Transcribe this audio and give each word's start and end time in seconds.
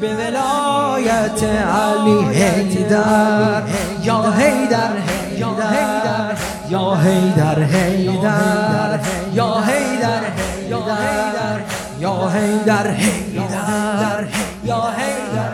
به 0.00 0.14
ولایت 0.14 1.42
علی 1.42 2.34
حیدر. 2.34 3.62
یا 4.02 4.22
حیدر 4.38 4.92
حیدر 5.36 6.36
یا 6.68 6.94
حیدر 6.94 7.62
حیدر. 7.62 9.00
یا 9.32 9.62
حیدر 9.66 10.20
حیدر 10.68 11.60
یا 12.00 12.28
حیدر 12.34 12.90
حیدر 12.90 14.26
یا 14.64 14.92
حیدر. 14.96 15.52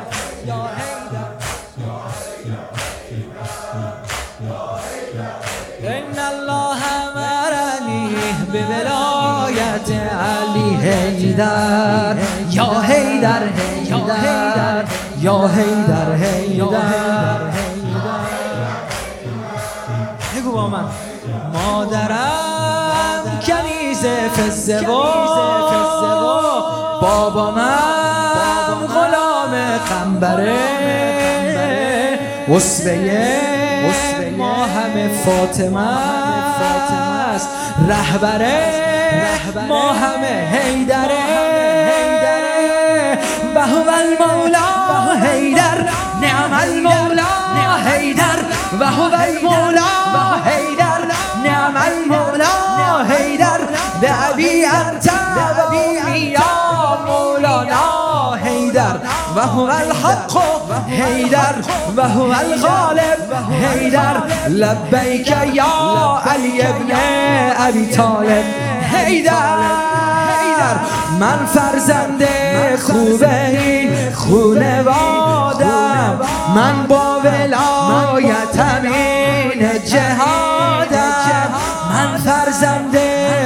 ان 5.84 6.18
الله 6.18 6.76
امرنی 7.00 8.16
به 8.52 8.60
ولایت 8.66 9.90
علی 9.90 10.76
حیدر. 10.76 12.16
یا 12.50 12.80
حیدر 12.80 13.42
حیدر 14.10 14.84
یا 15.20 15.48
حیدر 15.48 16.14
حیدر 16.14 17.40
بگو 20.36 20.52
با 20.52 20.68
من 20.68 20.84
مادرم 21.52 23.40
کنیز 23.46 24.06
فزه 24.06 24.80
و 24.80 25.02
بابامم 27.00 28.86
غلام 28.94 29.78
قنبره 29.88 30.58
اسوه 32.48 33.54
ما 34.38 34.64
همه 34.64 35.08
فاطمه 35.08 35.80
است. 35.80 37.48
رهبره. 37.88 38.84
ما 39.68 39.92
همه 39.92 40.48
حیدره. 40.52 41.53
حیدر 48.24 48.44
و 48.80 48.84
هو 48.84 49.02
المولا 49.02 49.82
حیدر 50.44 51.00
نعم 51.44 51.76
المولا 51.76 53.04
حیدر 53.08 53.60
ابی 54.30 54.64
انت. 54.64 55.10
یا 56.14 56.98
مولانا. 57.06 58.34
حیدر 58.44 58.96
و 59.36 59.40
هو 59.40 59.60
الحق. 59.60 60.38
حیدر 60.88 61.54
و 61.96 62.08
هو 62.08 62.32
الغالب. 62.32 63.34
حیدر 63.62 64.16
لبیک 64.48 65.34
یا 65.52 66.22
علی 66.26 66.62
ابن 66.62 66.90
ابی 67.58 67.86
طالب. 67.86 68.44
حیدر 68.92 69.34
من 71.20 71.46
فرزند 71.46 72.28
خوب 72.78 73.22
این. 73.22 74.12
خونوادم 74.14 75.43
من 76.54 76.86
با 76.86 77.20
ولایتم 77.20 78.82
این 78.84 79.84
جهادم. 79.84 81.54
من 81.90 82.16
فرزند 82.16 82.98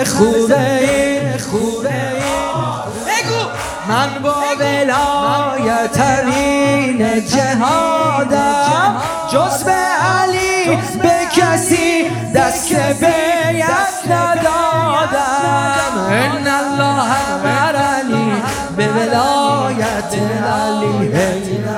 خوب 0.06 0.52
این. 0.52 1.38
خوب 1.38 1.86
من 3.88 4.22
با 4.22 4.34
ولایتم 4.60 6.30
این 6.30 7.26
جهادم. 7.26 8.96
جز 9.32 9.64
به 9.64 9.72
علی 9.72 10.76
به 11.02 11.40
کسی 11.40 12.10
دست 12.34 12.74
بیعت 12.74 14.06
ندادم. 14.10 15.94
ان 16.10 16.46
الله 16.46 17.10
امرنی 17.32 18.42
به 18.76 18.88
ولایت 18.88 20.14
علی. 20.54 21.77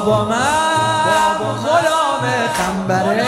بابا 0.00 0.24
من 0.24 1.54
غلام 1.64 2.24
قنبره 2.58 3.26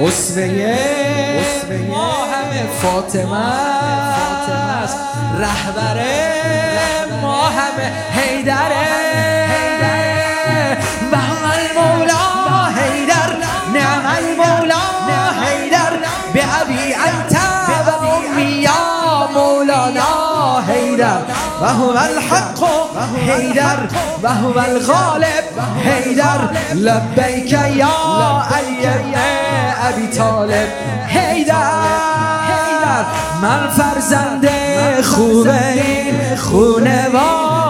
اسوه 0.00 0.78
ما 1.88 2.12
همه 2.24 2.66
فاطمه 2.82 3.38
است. 4.82 4.96
رهبره 5.38 6.32
ما 7.22 7.42
همه 7.48 7.92
حیدره. 8.16 8.88
و 11.12 11.16
هم 11.16 11.44
المولا 11.44 12.24
حیدر 12.76 13.36
نعم 13.74 14.06
المولا 14.16 14.82
حیدر. 15.42 15.92
به 16.34 16.60
ابی 16.60 16.94
انت 16.94 17.38
و 17.86 18.04
امی 18.04 18.42
یا 18.42 19.28
مولانا 19.34 20.60
حیدر. 20.68 21.51
و 21.62 21.64
هو 21.64 21.90
الحق 21.90 22.64
حیدر 23.26 23.78
و 24.22 24.28
هو 24.28 24.58
الغالب 24.58 25.44
حیدر 25.84 26.38
لبیک 26.74 27.52
یا 27.52 28.42
علی 28.50 28.86
ابی 29.82 30.06
طالب. 30.06 30.68
حیدر 31.06 32.22
من 33.42 33.68
فرزند 33.68 34.48
خوب 35.02 35.48
این 35.48 36.36
خونوادم 36.36 37.61